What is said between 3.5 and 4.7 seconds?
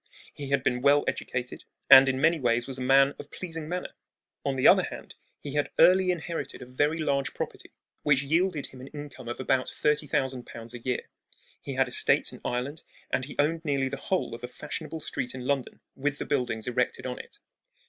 manner. On the